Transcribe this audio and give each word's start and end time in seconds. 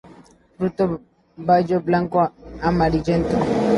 Fruto 0.55 0.83
baya 1.47 1.77
blanco-amarillento. 1.87 3.35